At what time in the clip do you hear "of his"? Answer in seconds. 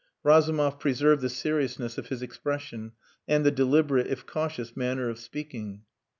1.99-2.23